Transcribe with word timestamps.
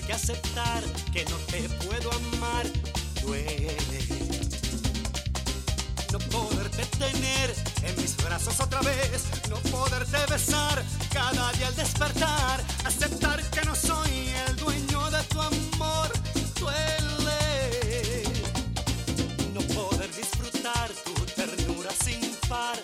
que 0.05 0.13
aceptar 0.13 0.83
que 1.11 1.23
no 1.25 1.37
te 1.51 1.61
puedo 1.85 2.11
amar 2.11 2.65
duele. 3.21 3.99
No 6.11 6.19
poderte 6.19 6.85
tener 6.97 7.53
en 7.83 8.01
mis 8.01 8.15
brazos 8.17 8.59
otra 8.59 8.81
vez, 8.81 9.23
no 9.49 9.55
poderte 9.71 10.17
besar 10.31 10.83
cada 11.11 11.51
día 11.53 11.67
al 11.67 11.75
despertar, 11.75 12.63
aceptar 12.85 13.41
que 13.49 13.61
no 13.65 13.75
soy 13.75 14.29
el 14.47 14.55
dueño 14.57 15.09
de 15.11 15.23
tu 15.23 15.41
amor 15.41 16.11
duele. 16.59 18.23
No 19.53 19.61
poder 19.73 20.13
disfrutar 20.15 20.89
tu 21.05 21.13
ternura 21.35 21.91
sin 22.03 22.35
par 22.47 22.82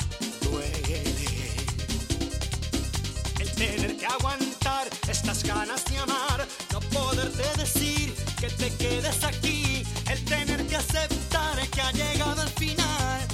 tener 3.59 3.97
que 3.97 4.05
aguantar 4.05 4.87
estas 5.09 5.43
ganas 5.43 5.83
de 5.83 5.97
amar, 5.97 6.47
no 6.71 6.79
poderte 6.79 7.43
decir 7.57 8.15
que 8.39 8.49
te 8.49 8.73
quedes 8.77 9.21
aquí, 9.25 9.83
el 10.09 10.23
tener 10.23 10.65
que 10.65 10.77
aceptar 10.77 11.67
que 11.67 11.81
ha 11.81 11.91
llegado 11.91 12.41
el 12.41 12.49
final, 12.49 13.27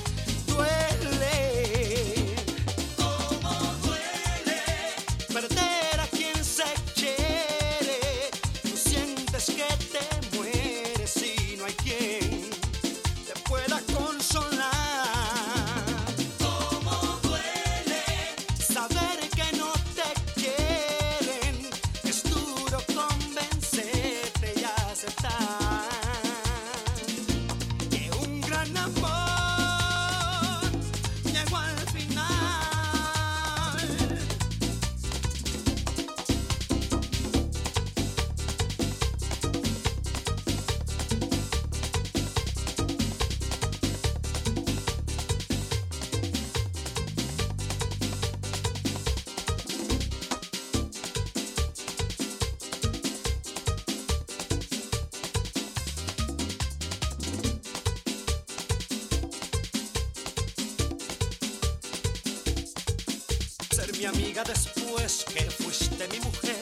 Ser 63.75 63.91
mi 63.97 64.05
amiga 64.05 64.41
después 64.45 65.25
que 65.33 65.51
fuiste 65.51 66.07
mi 66.07 66.19
mujer 66.21 66.55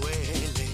duele. 0.00 0.68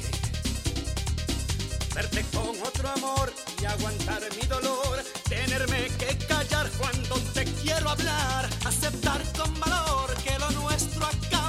Verte 1.94 2.22
con 2.30 2.50
otro 2.60 2.90
amor 2.90 3.32
y 3.58 3.64
aguantar 3.64 4.20
mi 4.38 4.46
dolor. 4.46 5.02
Tenerme 5.26 5.86
que 5.98 6.18
callar 6.26 6.68
cuando 6.78 7.14
te 7.32 7.46
quiero 7.62 7.88
hablar. 7.88 8.50
Aceptar 8.66 9.22
con 9.32 9.58
valor 9.58 10.14
que 10.22 10.38
lo 10.38 10.50
nuestro 10.50 11.06
acabó. 11.06 11.43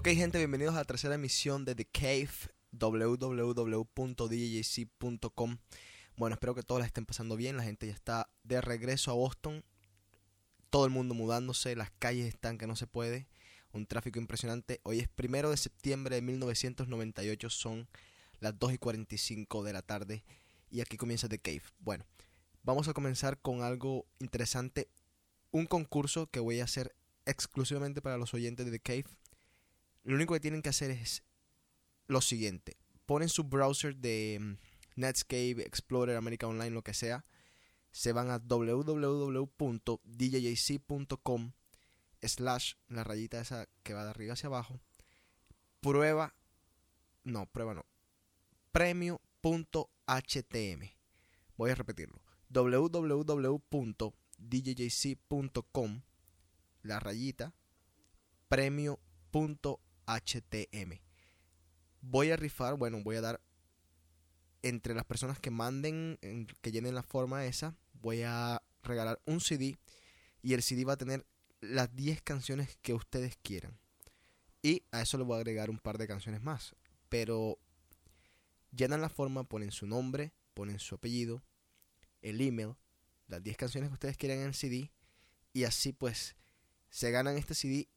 Ok, 0.00 0.10
gente, 0.10 0.38
bienvenidos 0.38 0.76
a 0.76 0.78
la 0.78 0.84
tercera 0.84 1.16
emisión 1.16 1.64
de 1.64 1.74
The 1.74 1.84
Cave, 1.84 2.30
www.djjc.com. 2.70 3.98
Bueno, 6.16 6.34
espero 6.34 6.54
que 6.54 6.62
todos 6.62 6.80
la 6.80 6.86
estén 6.86 7.04
pasando 7.04 7.34
bien. 7.34 7.56
La 7.56 7.64
gente 7.64 7.88
ya 7.88 7.94
está 7.94 8.30
de 8.44 8.60
regreso 8.60 9.10
a 9.10 9.14
Boston. 9.14 9.64
Todo 10.70 10.84
el 10.84 10.92
mundo 10.92 11.16
mudándose, 11.16 11.74
las 11.74 11.90
calles 11.98 12.28
están 12.28 12.58
que 12.58 12.68
no 12.68 12.76
se 12.76 12.86
puede. 12.86 13.26
un 13.72 13.86
tráfico 13.86 14.20
impresionante. 14.20 14.78
Hoy 14.84 15.00
es 15.00 15.08
primero 15.08 15.50
de 15.50 15.56
septiembre 15.56 16.14
de 16.14 16.22
1998, 16.22 17.50
son 17.50 17.88
las 18.38 18.56
2 18.56 18.74
y 18.74 18.78
45 18.78 19.64
de 19.64 19.72
la 19.72 19.82
tarde 19.82 20.22
y 20.70 20.80
aquí 20.80 20.96
comienza 20.96 21.28
The 21.28 21.40
Cave. 21.40 21.62
Bueno, 21.80 22.06
vamos 22.62 22.86
a 22.86 22.94
comenzar 22.94 23.40
con 23.40 23.62
algo 23.62 24.06
interesante, 24.20 24.90
un 25.50 25.66
concurso 25.66 26.28
que 26.28 26.38
voy 26.38 26.60
a 26.60 26.64
hacer 26.66 26.94
exclusivamente 27.26 28.00
para 28.00 28.16
los 28.16 28.32
oyentes 28.32 28.64
de 28.64 28.70
The 28.70 28.78
Cave. 28.78 29.06
Lo 30.08 30.16
único 30.16 30.32
que 30.32 30.40
tienen 30.40 30.62
que 30.62 30.70
hacer 30.70 30.90
es 30.90 31.22
lo 32.06 32.22
siguiente. 32.22 32.78
Ponen 33.04 33.28
su 33.28 33.44
browser 33.44 33.94
de 33.94 34.38
mm, 34.40 34.54
Netscape, 34.96 35.60
Explorer, 35.66 36.16
America 36.16 36.46
Online, 36.46 36.70
lo 36.70 36.80
que 36.82 36.94
sea. 36.94 37.26
Se 37.90 38.12
van 38.12 38.30
a 38.30 38.38
www.djjc.com 38.38 39.52
slash 42.22 42.72
la 42.88 43.04
rayita 43.04 43.38
esa 43.38 43.68
que 43.82 43.92
va 43.92 44.04
de 44.04 44.10
arriba 44.10 44.32
hacia 44.32 44.46
abajo. 44.46 44.80
Prueba. 45.82 46.34
No, 47.24 47.44
prueba 47.44 47.74
no. 47.74 47.84
Premio.htm. 48.72 49.20
Voy 51.58 51.70
a 51.70 51.74
repetirlo. 51.74 52.22
www.djjc.com 52.48 53.60
la 56.82 56.98
rayita 56.98 57.52
premio.htm. 58.48 59.87
Voy 62.00 62.30
a 62.30 62.36
rifar, 62.36 62.74
bueno, 62.76 63.02
voy 63.02 63.16
a 63.16 63.20
dar 63.20 63.40
entre 64.62 64.94
las 64.94 65.04
personas 65.04 65.38
que 65.38 65.50
manden, 65.50 66.18
en- 66.22 66.46
que 66.60 66.72
llenen 66.72 66.94
la 66.94 67.02
forma 67.02 67.44
esa, 67.44 67.76
voy 67.94 68.22
a 68.22 68.62
regalar 68.82 69.20
un 69.26 69.40
CD 69.40 69.78
y 70.42 70.54
el 70.54 70.62
CD 70.62 70.84
va 70.84 70.94
a 70.94 70.96
tener 70.96 71.26
las 71.60 71.94
10 71.94 72.22
canciones 72.22 72.76
que 72.82 72.94
ustedes 72.94 73.36
quieran. 73.42 73.78
Y 74.62 74.82
a 74.90 75.02
eso 75.02 75.18
le 75.18 75.24
voy 75.24 75.34
a 75.36 75.38
agregar 75.38 75.70
un 75.70 75.78
par 75.78 75.98
de 75.98 76.08
canciones 76.08 76.42
más. 76.42 76.74
Pero 77.08 77.58
llenan 78.70 79.00
la 79.00 79.08
forma, 79.08 79.44
ponen 79.44 79.72
su 79.72 79.86
nombre, 79.86 80.32
ponen 80.54 80.78
su 80.78 80.94
apellido, 80.94 81.42
el 82.22 82.40
email, 82.40 82.74
las 83.26 83.42
10 83.42 83.56
canciones 83.56 83.90
que 83.90 83.94
ustedes 83.94 84.16
quieran 84.16 84.38
en 84.38 84.46
el 84.46 84.54
CD 84.54 84.90
y 85.52 85.64
así 85.64 85.92
pues 85.92 86.36
se 86.90 87.10
ganan 87.10 87.36
este 87.36 87.54
CD. 87.54 87.88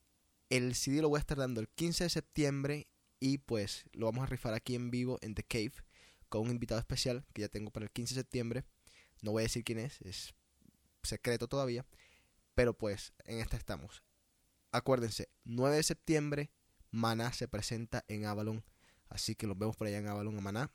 El 0.52 0.76
CD 0.76 1.02
lo 1.02 1.08
voy 1.08 1.18
a 1.18 1.22
estar 1.22 1.38
dando 1.38 1.62
el 1.62 1.70
15 1.70 2.04
de 2.04 2.10
septiembre 2.10 2.90
y 3.22 3.38
pues 3.38 3.86
lo 3.94 4.08
vamos 4.08 4.24
a 4.24 4.26
rifar 4.26 4.54
aquí 4.54 4.76
en 4.76 4.92
vivo 4.92 5.18
en 5.22 5.34
The 5.34 5.44
Cave 5.44 5.72
con 6.28 6.42
un 6.42 6.50
invitado 6.50 6.78
especial 6.78 7.26
que 7.34 7.44
ya 7.44 7.48
tengo 7.48 7.72
para 7.72 7.86
el 7.86 7.90
15 7.90 8.16
de 8.16 8.20
septiembre. 8.20 8.66
No 9.22 9.32
voy 9.32 9.44
a 9.44 9.46
decir 9.46 9.64
quién 9.64 9.80
es, 9.80 10.02
es 10.02 10.34
secreto 11.04 11.48
todavía, 11.48 11.86
pero 12.54 12.78
pues 12.78 13.14
en 13.24 13.40
esta 13.40 13.56
estamos. 13.56 14.04
Acuérdense, 14.74 15.30
9 15.46 15.78
de 15.78 15.84
septiembre, 15.84 16.52
Maná 16.90 17.32
se 17.32 17.48
presenta 17.48 18.04
en 18.10 18.26
Avalon, 18.26 18.62
así 19.08 19.36
que 19.36 19.48
los 19.48 19.58
vemos 19.58 19.78
por 19.78 19.88
allá 19.88 20.00
en 20.00 20.10
Avalon 20.10 20.38
a 20.38 20.42
Maná. 20.42 20.74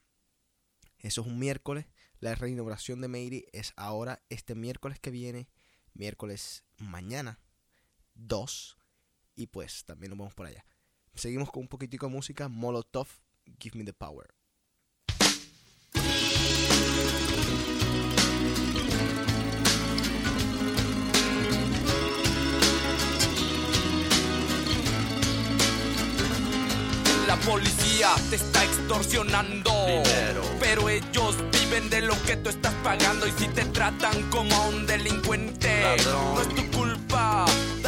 Eso 1.00 1.20
es 1.20 1.26
un 1.26 1.38
miércoles. 1.38 1.84
La 2.20 2.34
reinauguración 2.34 3.02
de 3.02 3.08
Meiri 3.08 3.44
es 3.52 3.74
ahora, 3.76 4.22
este 4.30 4.54
miércoles 4.54 4.98
que 5.00 5.10
viene, 5.10 5.50
miércoles 5.92 6.64
mañana 6.78 7.40
2. 8.14 8.78
Y 9.36 9.48
pues 9.48 9.84
también 9.84 10.10
nos 10.10 10.18
vemos 10.18 10.34
por 10.34 10.46
allá. 10.46 10.64
Seguimos 11.14 11.50
con 11.50 11.62
un 11.62 11.68
poquitico 11.68 12.06
de 12.06 12.12
música. 12.12 12.48
Molotov, 12.48 13.06
Give 13.58 13.78
Me 13.78 13.84
the 13.84 13.92
Power. 13.92 14.26
La 27.26 27.36
policía 27.44 28.08
te 28.30 28.36
está 28.36 28.64
extorsionando. 28.64 29.70
Pero 30.58 30.88
ellos 30.88 31.36
viven 31.52 31.90
de 31.90 32.00
lo 32.00 32.14
que 32.22 32.36
tú 32.36 32.48
estás 32.48 32.72
pagando. 32.82 33.26
Y 33.26 33.32
si 33.32 33.48
te 33.48 33.66
tratan 33.66 34.30
como 34.30 34.54
a 34.54 34.68
un 34.68 34.86
delincuente, 34.86 35.96
no 36.06 36.40
es 36.40 36.48
tu 36.54 36.70
culpa. 36.70 36.95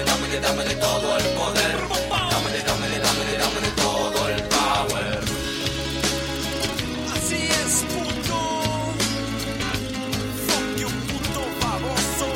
Dámele, 0.00 0.40
dámele, 0.40 0.74
todo 0.76 1.18
el 1.18 1.24
poder. 1.36 1.76
Dámele, 2.30 2.62
dámele, 2.62 2.98
dámele, 2.98 3.38
dámele 3.38 3.68
todo 3.76 4.28
el 4.28 4.42
power. 4.44 5.20
Así 7.14 7.40
es, 7.60 7.84
puto. 7.92 8.38
Fuck 10.46 10.76
you, 10.80 10.88
puto 11.08 11.42
baboso. 11.60 12.28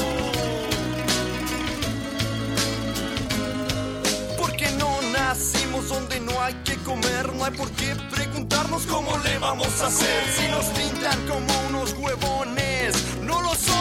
Porque 4.36 4.70
no 4.72 5.00
nacimos 5.12 5.88
donde 5.88 6.20
no 6.20 6.42
hay 6.42 6.54
que 6.64 6.76
comer. 6.84 7.32
No 7.34 7.44
hay 7.44 7.52
por 7.52 7.70
qué 7.72 7.96
preguntarnos 8.10 8.82
cómo 8.84 9.16
le 9.24 9.38
vamos 9.38 9.80
a 9.80 9.86
hacer. 9.86 10.22
Si 10.36 10.46
nos 10.48 10.66
pintan 10.66 11.18
como 11.26 11.46
unos 11.68 11.94
huevones, 11.94 12.94
no 13.22 13.40
lo 13.40 13.54
somos. 13.54 13.75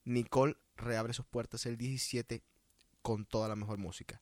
Nicole 0.04 0.56
reabre 0.76 1.12
sus 1.14 1.26
puertas 1.26 1.66
el 1.66 1.76
17 1.76 2.42
con 3.02 3.24
toda 3.24 3.48
la 3.48 3.56
mejor 3.56 3.78
música. 3.78 4.20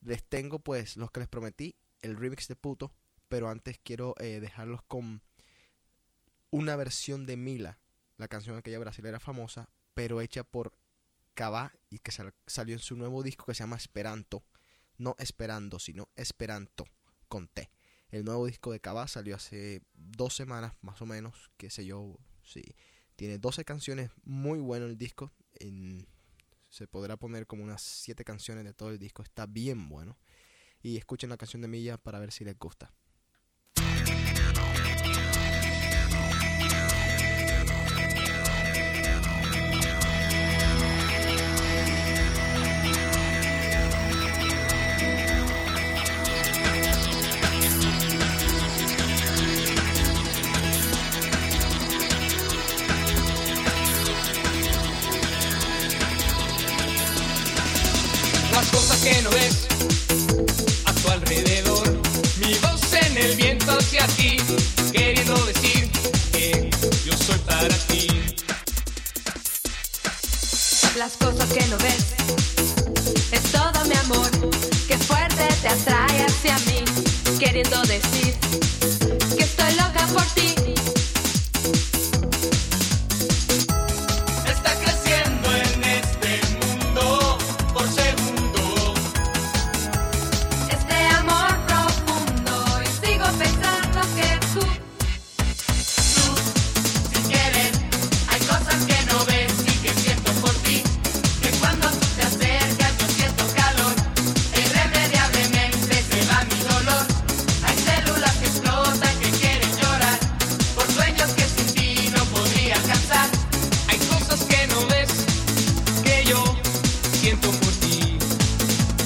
Les 0.00 0.22
tengo 0.24 0.58
pues 0.60 0.96
los 0.96 1.10
que 1.10 1.20
les 1.20 1.28
prometí 1.28 1.76
el 2.02 2.16
remix 2.16 2.46
de 2.48 2.56
puto 2.56 2.92
pero 3.28 3.48
antes 3.50 3.78
quiero 3.82 4.14
eh, 4.20 4.40
dejarlos 4.40 4.82
con 4.82 5.22
una 6.50 6.76
versión 6.76 7.26
de 7.26 7.36
Mila 7.36 7.78
la 8.16 8.28
canción 8.28 8.56
aquella 8.56 8.78
brasilera 8.78 9.20
famosa 9.20 9.68
pero 9.94 10.20
hecha 10.20 10.44
por 10.44 10.72
Kaba 11.34 11.72
y 11.90 11.98
que 11.98 12.10
sal- 12.12 12.34
salió 12.46 12.74
en 12.74 12.80
su 12.80 12.96
nuevo 12.96 13.22
disco 13.22 13.44
que 13.46 13.54
se 13.54 13.60
llama 13.64 13.76
Esperanto 13.76 14.44
no 14.98 15.14
Esperando 15.18 15.78
sino 15.78 16.08
Esperanto 16.16 16.84
con 17.28 17.48
T. 17.48 17.70
El 18.10 18.24
nuevo 18.24 18.46
disco 18.46 18.72
de 18.72 18.80
Kaba 18.80 19.06
salió 19.08 19.36
hace 19.36 19.82
dos 19.94 20.34
semanas 20.34 20.72
más 20.80 21.00
o 21.02 21.06
menos 21.06 21.50
qué 21.56 21.70
sé 21.70 21.84
yo 21.86 22.16
sí. 22.42 22.62
Tiene 23.16 23.38
12 23.38 23.64
canciones 23.64 24.10
muy 24.24 24.60
bueno 24.60 24.86
el 24.86 24.96
disco. 24.96 25.32
Se 26.70 26.86
podrá 26.86 27.16
poner 27.16 27.46
como 27.46 27.64
unas 27.64 27.82
7 27.82 28.24
canciones 28.24 28.64
de 28.64 28.74
todo 28.74 28.90
el 28.90 28.98
disco 28.98 29.22
está 29.22 29.46
bien 29.46 29.88
bueno. 29.88 30.16
Y 30.82 30.96
escuchen 30.96 31.30
la 31.30 31.36
canción 31.36 31.62
de 31.62 31.68
Milla 31.68 31.98
para 31.98 32.20
ver 32.20 32.30
si 32.30 32.44
les 32.44 32.56
gusta 32.56 32.92
no 71.70 71.76
ves. 71.76 72.07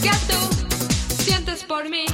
Que 0.02 0.10
tú 0.26 1.22
sientes 1.22 1.62
por 1.62 1.88
mí. 1.88 2.06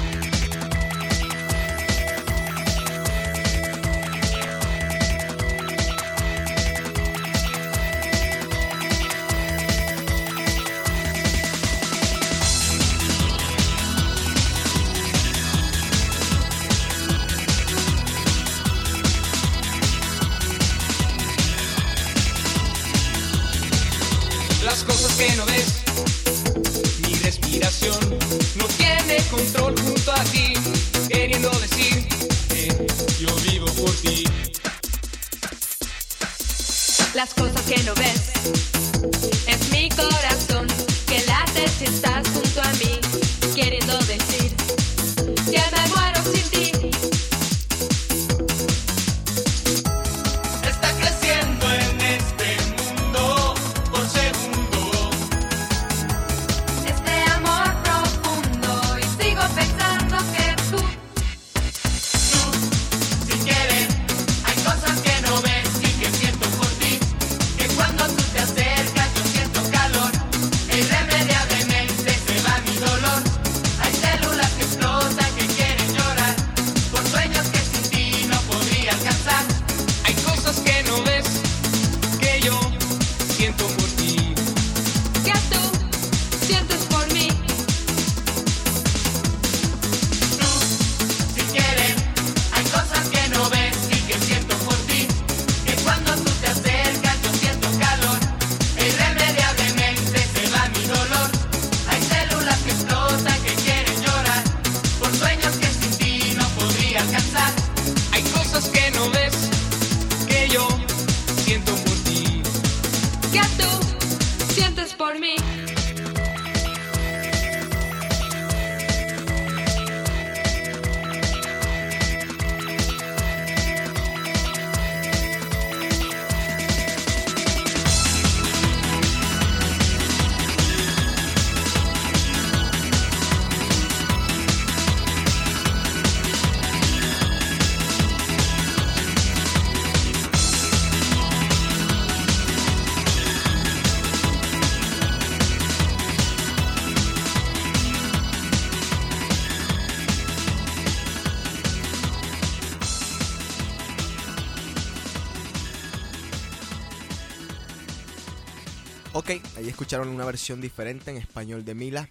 Ok, 159.28 159.44
ahí 159.58 159.68
escucharon 159.68 160.08
una 160.08 160.24
versión 160.24 160.58
diferente 160.58 161.10
en 161.10 161.18
español 161.18 161.62
de 161.62 161.74
Mila. 161.74 162.08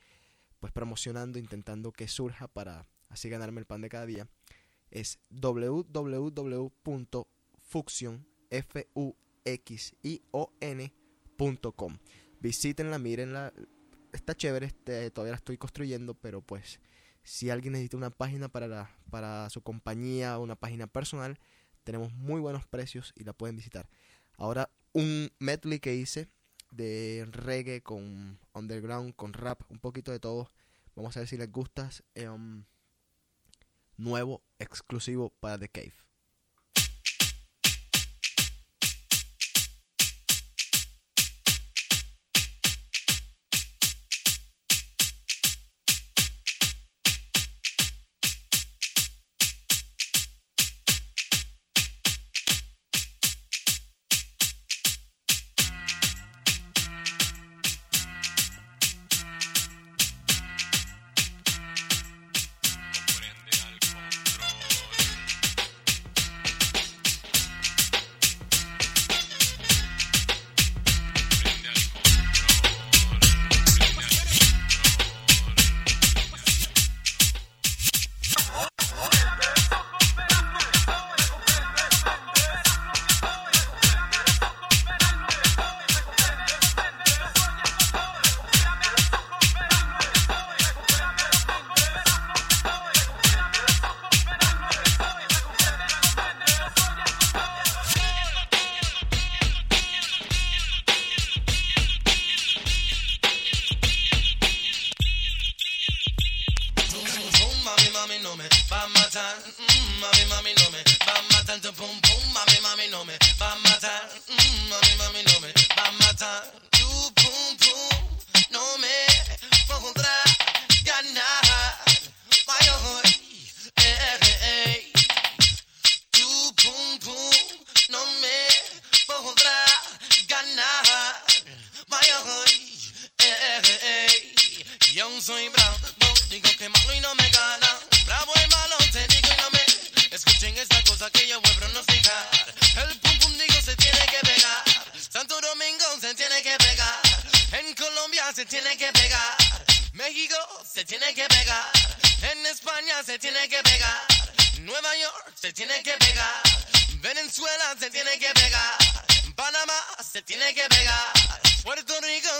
pues 0.59 0.73
promocionando, 0.73 1.38
intentando 1.38 1.90
que 1.92 2.07
surja 2.07 2.49
para 2.49 2.87
así 3.09 3.29
ganarme 3.29 3.61
el 3.61 3.66
pan 3.66 3.81
de 3.81 3.88
cada 3.88 4.05
día. 4.07 4.29
Es 4.90 5.18
www.fuxion 5.31 6.66
f 8.51 8.88
u 8.95 9.14
x 9.45 9.95
i 10.03 10.23
o 10.33 10.53
n.com. 10.61 11.99
Visítenla, 12.40 12.99
mírenla, 12.99 13.53
está 14.12 14.35
chévere, 14.37 14.66
este, 14.66 15.11
todavía 15.11 15.33
la 15.33 15.38
estoy 15.38 15.57
construyendo, 15.57 16.14
pero 16.14 16.42
pues 16.42 16.79
si 17.22 17.50
alguien 17.50 17.72
necesita 17.72 17.96
una 17.96 18.11
página 18.11 18.48
para, 18.48 18.66
la, 18.68 18.90
para 19.11 19.48
su 19.50 19.62
compañía 19.62 20.38
o 20.38 20.42
una 20.42 20.56
página 20.56 20.87
personal, 20.87 21.38
tenemos 21.85 22.12
muy 22.12 22.40
buenos 22.40 22.66
precios 22.66 23.12
y 23.16 23.24
la 23.24 23.32
pueden 23.32 23.56
visitar. 23.56 23.88
Ahora, 24.37 24.70
un 24.92 25.30
medley 25.38 25.80
que 25.80 25.94
hice 25.94 26.28
de 26.70 27.26
reggae 27.30 27.82
con 27.82 28.38
underground, 28.54 29.14
con 29.14 29.32
rap, 29.32 29.62
un 29.70 29.78
poquito 29.78 30.11
de 30.11 30.20
todo. 30.20 30.50
Vamos 30.96 31.16
a 31.16 31.20
ver 31.20 31.28
si 31.28 31.37
les 31.37 31.50
gusta. 31.50 31.90
em, 32.14 32.64
nuevo, 33.96 34.42
exclusivo 34.58 35.30
para 35.40 35.58
The 35.58 35.68
Cave. 35.68 35.94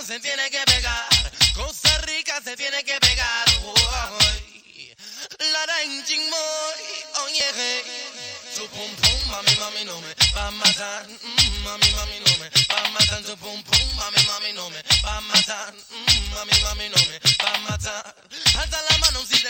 Se 0.05 0.19
tiene 0.19 0.49
que 0.49 0.61
pegar. 0.65 1.07
Costa 1.55 1.97
Rica 1.99 2.41
se 2.43 2.57
tiene 2.57 2.83
que 2.83 2.99
pegar. 2.99 3.45
La 5.39 5.65
boy, 5.65 6.43
oh 7.19 7.27
yeah. 7.29 8.03
Tu 8.55 8.67
pum 8.67 8.91
pum, 9.01 9.19
mami, 9.31 9.55
mami, 9.59 9.85
no 9.85 9.99
me 10.01 10.13
va 10.35 10.47
a 10.47 10.51
matar. 10.51 11.07
Mm, 11.07 11.63
mami, 11.63 11.89
mami, 11.95 12.19
no 12.19 12.37
me 12.37 12.49
va 12.69 12.77
a 12.77 12.89
matar. 12.89 13.21
Tu 13.23 13.35
pum 13.37 13.63
pum, 13.63 13.95
mami, 13.95 14.21
mami, 14.27 14.53
no 14.53 14.69
me 14.69 14.81
va 15.03 15.17
a 15.17 15.21
matar. 15.21 15.73
Mm, 15.73 16.33
mami, 16.33 16.53
mami, 16.63 16.89
no 16.89 17.01
me 17.09 17.19
va 17.41 17.53
a 17.53 17.57
matar. 17.59 18.15
Alza 18.59 18.79
la 18.89 18.97
mano 18.97 19.25
si 19.25 19.42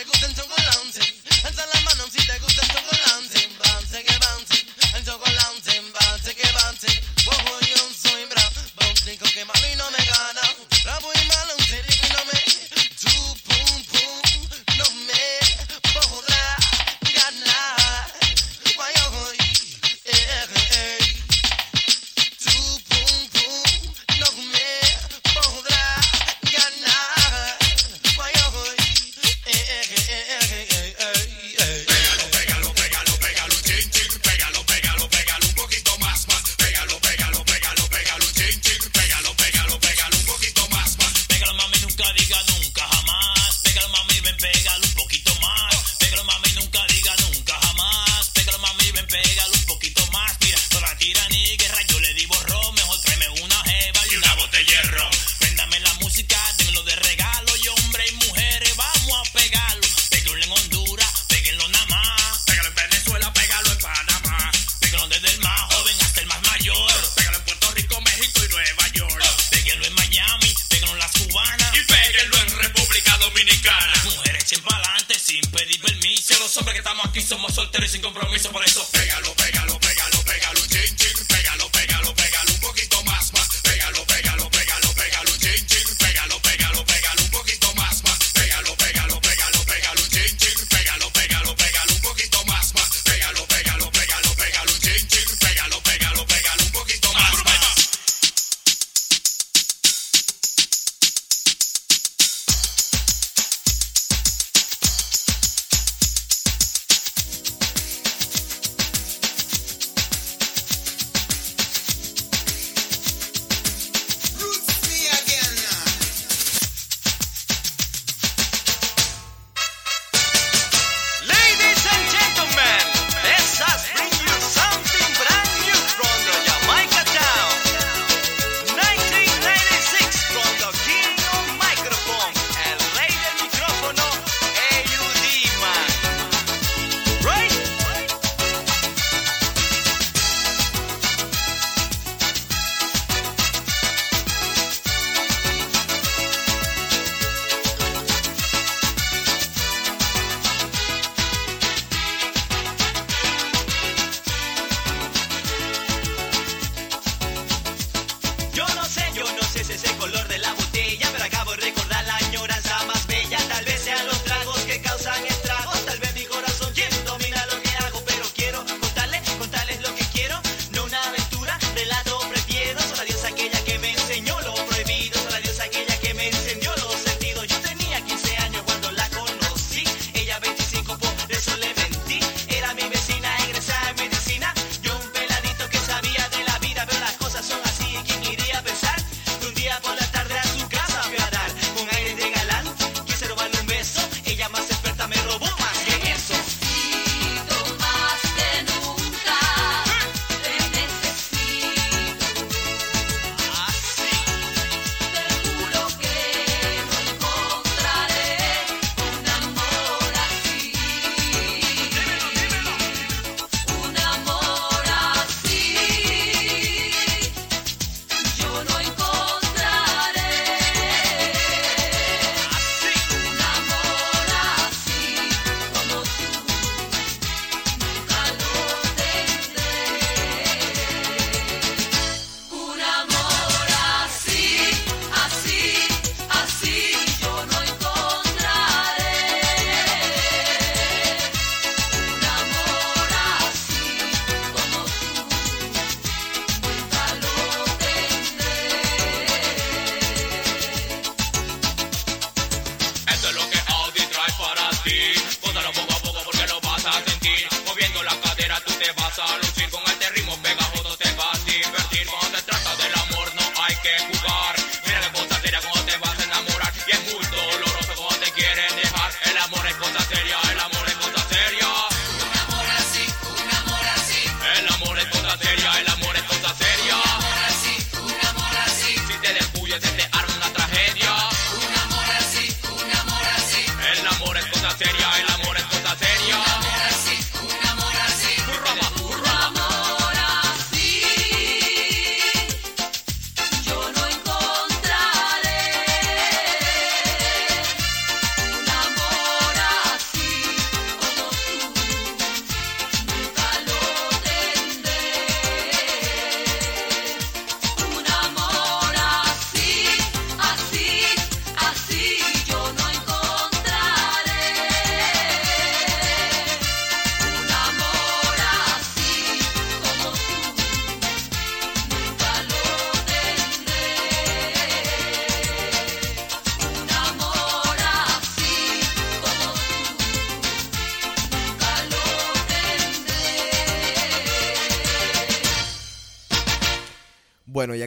Sin 75.33 75.41
pedir 75.49 75.81
permiso, 75.81 76.37
los 76.37 76.55
hombres 76.57 76.75
que 76.75 76.79
estamos 76.81 77.03
aquí 77.07 77.19
somos 77.19 77.55
solteros 77.55 77.89
y 77.89 77.93
sin 77.93 78.01
compromiso, 78.03 78.51
por 78.51 78.63
eso. 78.63 78.87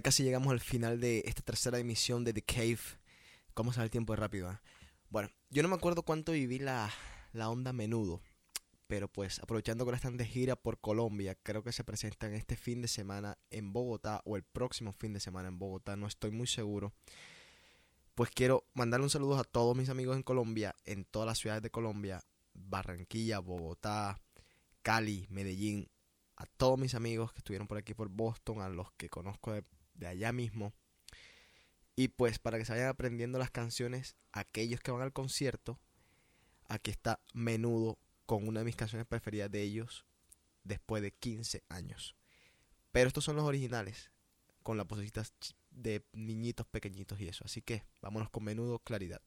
casi 0.07 0.23
llegamos 0.23 0.53
al 0.53 0.61
final 0.61 1.01
de 1.01 1.25
esta 1.27 1.43
tercera 1.43 1.81
emisión 1.81 2.23
de 2.23 2.33
The 2.33 2.43
Cave. 2.43 2.79
¿Cómo 3.55 3.73
sale 3.73 3.87
el 3.87 3.91
tiempo 3.91 4.13
de 4.13 4.19
rápido? 4.19 4.49
Ah? 4.49 4.63
Bueno, 5.11 5.31
yo 5.51 5.65
no 5.65 5.69
me 5.69 5.75
acuerdo 5.75 6.05
cuánto 6.05 6.31
viví 6.31 6.61
la, 6.61 6.89
la 7.33 7.51
onda 7.51 7.73
menudo, 7.73 8.21
pero 8.87 9.09
pues 9.09 9.41
aprovechando 9.41 9.85
que 9.85 9.89
ahora 9.89 9.97
están 9.97 10.17
de 10.17 10.25
gira 10.25 10.55
por 10.55 10.79
Colombia, 10.79 11.37
creo 11.43 11.65
que 11.65 11.73
se 11.73 11.83
presentan 11.83 12.35
este 12.35 12.55
fin 12.55 12.83
de 12.83 12.87
semana 12.87 13.37
en 13.51 13.73
Bogotá 13.73 14.23
o 14.25 14.37
el 14.37 14.45
próximo 14.45 14.93
fin 14.93 15.13
de 15.13 15.19
semana 15.19 15.49
en 15.49 15.59
Bogotá, 15.59 15.97
no 15.97 16.07
estoy 16.07 16.31
muy 16.31 16.47
seguro. 16.47 16.93
Pues 18.15 18.31
quiero 18.31 18.65
mandarle 18.75 19.07
un 19.07 19.11
saludo 19.11 19.37
a 19.37 19.43
todos 19.43 19.77
mis 19.77 19.89
amigos 19.89 20.15
en 20.15 20.23
Colombia, 20.23 20.77
en 20.85 21.05
todas 21.05 21.27
las 21.27 21.39
ciudades 21.39 21.65
de 21.65 21.71
Colombia, 21.71 22.23
Barranquilla, 22.55 23.41
Bogotá, 23.41 24.21
Cali, 24.83 25.27
Medellín, 25.31 25.89
a 26.37 26.47
todos 26.47 26.79
mis 26.79 26.95
amigos 26.95 27.33
que 27.33 27.39
estuvieron 27.39 27.67
por 27.67 27.79
aquí 27.79 27.93
por 27.93 28.09
Boston, 28.09 28.61
a 28.61 28.69
los 28.69 28.93
que 28.93 29.09
conozco 29.09 29.51
de 29.51 29.65
de 29.97 30.07
allá 30.07 30.33
mismo. 30.33 30.73
Y 31.95 32.09
pues 32.09 32.39
para 32.39 32.59
que 32.59 32.65
se 32.65 32.73
vayan 32.73 32.89
aprendiendo 32.89 33.39
las 33.39 33.51
canciones, 33.51 34.17
aquellos 34.33 34.81
que 34.81 34.91
van 34.91 35.03
al 35.03 35.13
concierto, 35.13 35.79
aquí 36.69 36.91
está 36.91 37.21
menudo 37.33 37.99
con 38.27 38.47
una 38.47 38.61
de 38.61 38.67
mis 38.67 38.77
canciones 38.77 39.07
preferidas 39.07 39.51
de 39.51 39.63
ellos 39.63 40.05
después 40.65 41.03
de 41.03 41.13
15 41.13 41.63
años. 41.69 42.17
Pero 42.93 43.09
estos 43.09 43.25
son 43.25 43.37
los 43.37 43.45
originales, 43.45 44.11
con 44.63 44.77
las 44.77 44.87
positas 44.87 45.33
de 45.71 46.05
niñitos 46.13 46.67
pequeñitos 46.67 47.21
y 47.21 47.29
eso. 47.29 47.45
Así 47.45 47.63
que 47.63 47.85
vámonos 48.03 48.31
con 48.31 48.45
menudo 48.45 48.79
claridad. 48.81 49.23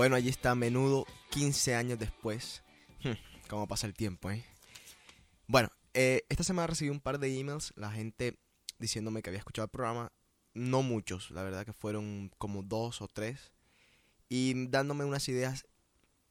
Bueno, 0.00 0.16
allí 0.16 0.30
está 0.30 0.54
menudo 0.54 1.06
15 1.28 1.74
años 1.74 1.98
después. 1.98 2.62
Hmm, 3.04 3.18
¿Cómo 3.50 3.68
pasa 3.68 3.86
el 3.86 3.92
tiempo, 3.92 4.30
eh? 4.30 4.42
Bueno, 5.46 5.68
eh, 5.92 6.22
esta 6.30 6.42
semana 6.42 6.68
recibí 6.68 6.88
un 6.88 7.00
par 7.00 7.18
de 7.18 7.38
emails, 7.38 7.74
la 7.76 7.92
gente 7.92 8.38
diciéndome 8.78 9.20
que 9.20 9.28
había 9.28 9.40
escuchado 9.40 9.66
el 9.66 9.70
programa. 9.70 10.10
No 10.54 10.80
muchos, 10.80 11.30
la 11.30 11.42
verdad 11.42 11.66
que 11.66 11.74
fueron 11.74 12.30
como 12.38 12.62
dos 12.62 13.02
o 13.02 13.08
tres. 13.08 13.52
Y 14.30 14.68
dándome 14.68 15.04
unas 15.04 15.28
ideas. 15.28 15.66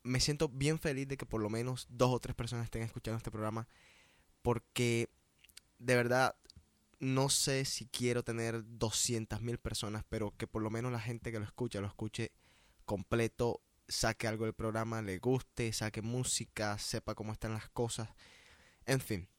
Me 0.01 0.19
siento 0.19 0.49
bien 0.49 0.79
feliz 0.79 1.07
de 1.07 1.17
que 1.17 1.27
por 1.27 1.39
lo 1.39 1.51
menos 1.51 1.85
dos 1.91 2.09
o 2.11 2.19
tres 2.19 2.35
personas 2.35 2.63
estén 2.63 2.81
escuchando 2.81 3.17
este 3.17 3.29
programa. 3.29 3.67
Porque 4.41 5.09
de 5.77 5.95
verdad 5.95 6.35
no 6.99 7.29
sé 7.29 7.65
si 7.65 7.85
quiero 7.85 8.23
tener 8.23 8.63
200 8.65 9.41
mil 9.41 9.59
personas, 9.59 10.03
pero 10.09 10.35
que 10.35 10.47
por 10.47 10.63
lo 10.63 10.71
menos 10.71 10.91
la 10.91 10.99
gente 10.99 11.31
que 11.31 11.37
lo 11.37 11.45
escucha 11.45 11.81
lo 11.81 11.87
escuche 11.87 12.31
completo, 12.89 13.61
saque 13.87 14.27
algo 14.27 14.45
del 14.45 14.55
programa, 14.55 15.03
le 15.03 15.19
guste, 15.19 15.71
saque 15.73 16.01
música, 16.01 16.79
sepa 16.79 17.13
cómo 17.13 17.31
están 17.31 17.53
las 17.53 17.69
cosas, 17.69 18.09
en 18.87 18.99
fin. 18.99 19.29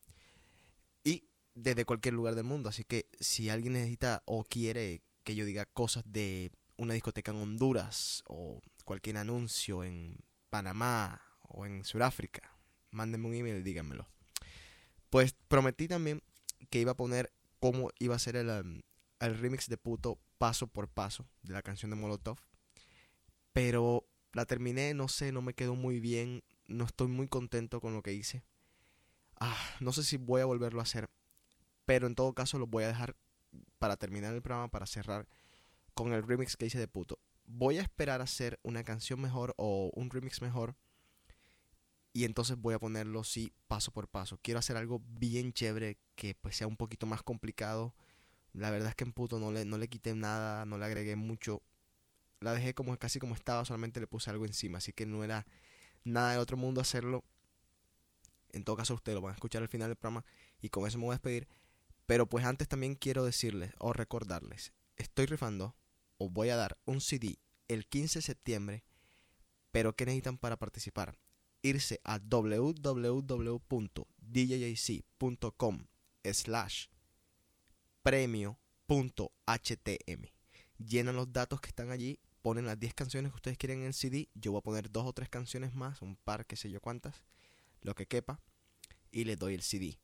Y 1.03 1.25
desde 1.57 1.85
cualquier 1.85 2.15
lugar 2.15 2.37
del 2.37 2.45
mundo, 2.45 2.69
así 2.69 2.85
que 2.85 3.09
si 3.19 3.51
alguien 3.51 3.73
necesita 3.73 4.23
o 4.25 4.45
quiere 4.45 5.03
que 5.25 5.35
yo 5.35 5.45
diga 5.45 5.67
cosas 5.67 6.05
de 6.07 6.53
una 6.77 6.95
discoteca 6.95 7.33
en 7.33 7.39
Honduras 7.39 8.23
o 8.29 8.61
cualquier 8.85 9.17
anuncio 9.17 9.83
en 9.83 10.21
Panamá 10.49 11.21
o 11.49 11.67
en 11.67 11.83
Sudáfrica, 11.85 12.57
mándenme 12.93 13.27
un 13.27 13.35
email 13.35 13.57
y 13.57 13.63
díganmelo. 13.65 14.09
Pues 15.11 15.35
prometí 15.49 15.89
también 15.89 16.23
que 16.71 16.79
iba 16.79 16.93
a 16.93 16.97
poner 16.97 17.33
cómo 17.59 17.91
iba 17.99 18.15
a 18.15 18.21
ser 18.21 18.37
el, 18.37 18.49
um, 18.49 18.81
el 19.19 19.37
remix 19.37 19.69
de 19.69 19.77
puto 19.77 20.21
paso 20.39 20.69
por 20.69 20.87
paso 20.87 21.29
de 21.43 21.53
la 21.53 21.63
canción 21.63 21.91
de 21.91 21.97
Molotov. 21.97 22.39
Pero 23.53 24.07
la 24.33 24.47
terminé, 24.47 24.95
no 24.95 25.09
sé, 25.09 25.33
no 25.33 25.43
me 25.43 25.55
quedó 25.55 25.75
muy 25.75 26.01
bien. 26.01 26.43
No 26.67 26.85
estoy 26.85 27.09
muy 27.09 27.29
contento 27.29 27.81
con 27.81 27.95
lo 27.95 28.03
que 28.03 28.13
hice. 28.13 28.45
Ah, 29.41 29.59
no 29.81 29.93
sé 29.93 30.05
si 30.05 30.17
voy 30.17 30.41
a 30.41 30.47
volverlo 30.47 30.81
a 30.81 30.85
hacer. 30.85 31.11
Pero 31.85 32.07
en 32.07 32.15
todo 32.15 32.35
caso 32.35 32.59
lo 32.59 32.67
voy 32.67 32.85
a 32.85 32.89
dejar 32.89 33.17
para 33.79 33.97
terminar 33.97 34.35
el 34.35 34.43
programa, 34.43 34.69
para 34.69 34.87
cerrar 34.87 35.27
con 35.95 36.13
el 36.13 36.23
remix 36.23 36.57
que 36.57 36.67
hice 36.67 36.79
de 36.79 36.89
puto. 36.89 37.19
Voy 37.47 37.79
a 37.79 37.83
esperar 37.83 38.21
a 38.21 38.25
hacer 38.25 38.61
una 38.63 38.85
canción 38.85 39.21
mejor 39.21 39.55
o 39.57 39.91
un 39.95 40.11
remix 40.11 40.41
mejor. 40.43 40.77
Y 42.13 42.25
entonces 42.25 42.57
voy 42.57 42.75
a 42.75 42.79
ponerlo 42.79 43.25
sí 43.25 43.53
paso 43.69 43.93
por 43.93 44.09
paso. 44.09 44.39
Quiero 44.43 44.59
hacer 44.59 44.77
algo 44.77 45.01
bien 45.05 45.53
chévere 45.53 45.99
que 46.15 46.35
pues 46.35 46.57
sea 46.57 46.67
un 46.67 46.77
poquito 46.77 47.07
más 47.07 47.23
complicado. 47.23 47.95
La 48.53 48.71
verdad 48.71 48.91
es 48.91 48.95
que 48.97 49.05
en 49.05 49.13
puto 49.13 49.39
no 49.39 49.53
le, 49.53 49.65
no 49.65 49.79
le 49.79 49.89
quité 49.89 50.15
nada, 50.15 50.65
no 50.67 50.77
le 50.79 50.85
agregué 50.85 51.17
mucho. 51.17 51.63
La 52.41 52.53
dejé 52.53 52.75
como 52.75 52.97
casi 52.97 53.19
como 53.19 53.35
estaba, 53.35 53.65
solamente 53.65 54.01
le 54.01 54.07
puse 54.07 54.31
algo 54.31 54.47
encima. 54.47 54.79
Así 54.79 54.93
que 54.93 55.07
no 55.07 55.23
era 55.25 55.47
nada 56.05 56.33
de 56.33 56.39
otro 56.39 56.57
mundo 56.57 56.81
hacerlo. 56.81 57.25
En 58.53 58.65
todo 58.65 58.77
caso, 58.77 58.95
ustedes 58.95 59.15
lo 59.15 59.23
van 59.23 59.33
a 59.33 59.35
escuchar 59.35 59.63
al 59.63 59.69
final 59.69 59.89
del 59.89 59.97
programa. 59.97 60.25
Y 60.61 60.71
con 60.71 60.87
eso 60.87 60.99
me 60.99 61.05
voy 61.05 61.13
a 61.13 61.17
despedir. 61.17 61.49
Pero 62.07 62.27
pues 62.27 62.45
antes 62.45 62.67
también 62.67 62.95
quiero 62.97 63.25
decirles 63.25 63.73
o 63.79 63.93
recordarles. 63.93 64.73
Estoy 64.97 65.27
rifando 65.27 65.77
o 66.19 66.29
voy 66.29 66.49
a 66.51 66.57
dar 66.57 66.77
un 66.85 67.01
CD 67.01 67.39
el 67.69 67.87
15 67.87 68.19
de 68.19 68.23
septiembre. 68.23 68.85
Pero 69.71 69.95
¿qué 69.95 70.05
necesitan 70.07 70.37
para 70.37 70.57
participar? 70.57 71.17
Irse 71.63 72.01
a 72.05 72.19
www.djjc.com 72.19 73.07
slash 76.25 76.87
premio.htm. 78.03 78.49
Llenan 80.79 81.17
los 81.17 81.33
datos 81.33 81.61
que 81.61 81.69
están 81.69 81.91
allí, 81.91 82.19
ponen 82.43 82.67
las 82.67 82.79
10 82.79 82.95
canciones 82.95 83.33
que 83.33 83.37
ustedes 83.37 83.59
quieren 83.59 83.83
en 83.83 83.93
CD. 83.93 84.29
Yo 84.35 84.53
voy 84.53 84.61
a 84.61 84.63
poner 84.63 84.91
dos 84.91 85.07
o 85.07 85.13
tres 85.13 85.29
canciones 85.29 85.75
más, 85.75 86.03
un 86.03 86.17
par, 86.17 86.47
qué 86.47 86.57
sé 86.57 86.71
yo 86.71 86.81
cuántas, 86.81 87.23
lo 87.83 87.95
que 87.95 88.07
quepa, 88.07 88.41
y 89.11 89.25
les 89.25 89.39
doy 89.39 89.55
el 89.55 89.63
CD. 89.63 89.99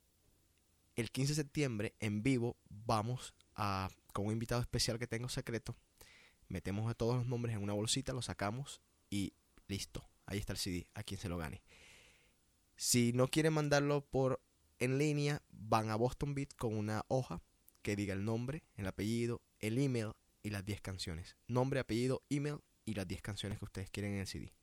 El 0.94 1.10
15 1.10 1.32
de 1.32 1.36
septiembre, 1.36 1.94
en 2.00 2.22
vivo, 2.22 2.56
vamos 2.68 3.34
a, 3.54 3.90
con 4.12 4.26
un 4.26 4.32
invitado 4.32 4.60
especial 4.60 4.98
que 4.98 5.06
tengo 5.06 5.28
secreto, 5.28 5.76
metemos 6.48 6.90
a 6.90 6.94
todos 6.94 7.16
los 7.16 7.26
nombres 7.26 7.54
en 7.54 7.62
una 7.62 7.72
bolsita, 7.72 8.12
lo 8.12 8.22
sacamos 8.22 8.80
y 9.10 9.34
listo. 9.68 10.08
Ahí 10.26 10.38
está 10.38 10.52
el 10.52 10.58
CD, 10.58 10.86
a 10.94 11.02
quien 11.02 11.20
se 11.20 11.28
lo 11.28 11.38
gane. 11.38 11.62
Si 12.76 13.12
no 13.12 13.28
quieren 13.28 13.52
mandarlo 13.52 14.04
por 14.04 14.42
en 14.78 14.98
línea, 14.98 15.42
van 15.50 15.90
a 15.90 15.96
Boston 15.96 16.34
Beat 16.34 16.54
con 16.54 16.76
una 16.76 17.04
hoja 17.08 17.40
que 17.82 17.96
diga 17.96 18.12
el 18.12 18.24
nombre, 18.24 18.64
el 18.74 18.86
apellido, 18.86 19.40
el 19.60 19.78
email 19.78 20.12
y 20.46 20.50
las 20.50 20.64
10 20.64 20.80
canciones. 20.80 21.36
Nombre, 21.48 21.80
apellido, 21.80 22.22
email 22.30 22.60
y 22.84 22.94
las 22.94 23.08
10 23.08 23.20
canciones 23.20 23.58
que 23.58 23.64
ustedes 23.64 23.90
quieren 23.90 24.12
en 24.12 24.20
el 24.20 24.28
CD. 24.28 24.54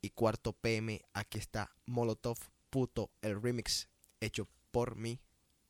y 0.01 0.09
cuarto 0.11 0.53
pm. 0.53 1.01
Aquí 1.13 1.37
está 1.37 1.71
Molotov 1.85 2.37
Puto, 2.69 3.11
el 3.21 3.41
remix 3.41 3.89
hecho 4.19 4.47
por 4.71 4.95
mí. 4.95 5.21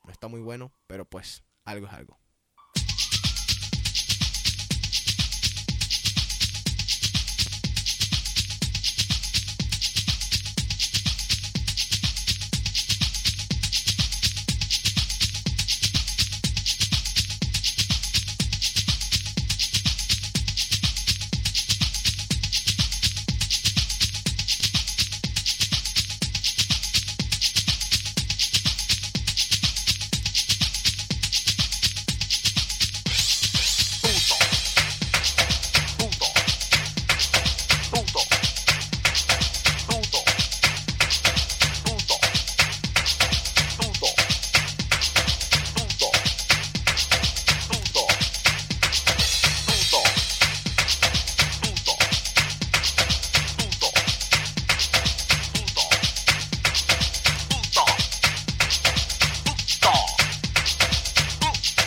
No 0.04 0.12
está 0.12 0.28
muy 0.28 0.42
bueno, 0.42 0.72
pero 0.88 1.06
pues 1.06 1.44
algo 1.64 1.88
es 1.88 1.94
algo. 1.94 2.20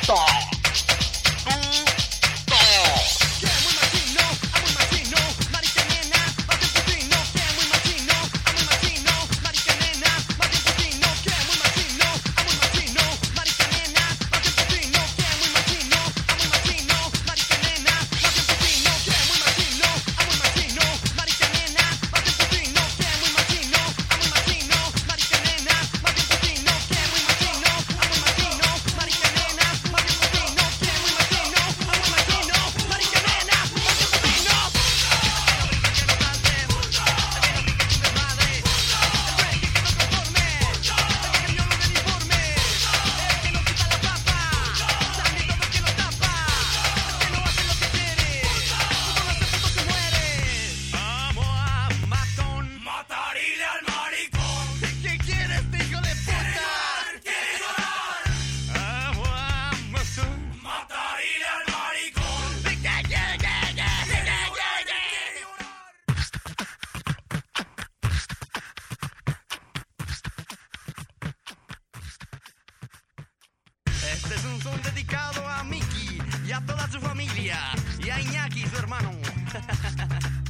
stop. 0.09 0.38
Este 74.20 74.34
es 74.34 74.44
un 74.46 74.60
son 74.60 74.82
dedicado 74.82 75.46
a 75.46 75.62
Miki 75.62 76.18
y 76.44 76.50
a 76.50 76.60
toda 76.66 76.90
su 76.90 77.00
familia 77.00 77.56
y 78.04 78.10
a 78.10 78.20
Iñaki, 78.20 78.66
su 78.66 78.76
hermano. 78.76 79.12